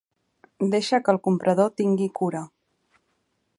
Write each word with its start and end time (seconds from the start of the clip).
Deixa 0.71 0.99
que 1.09 1.13
el 1.17 1.19
comprador 1.27 1.71
tingui 1.83 2.09
cura. 2.21 2.43